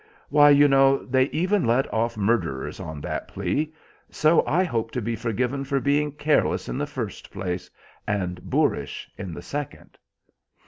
[0.29, 3.71] Why, you know, they even let off murderers on that plea,
[4.09, 7.69] so I hope to be forgiven for being careless in the first place,
[8.07, 9.99] and boorish in the second."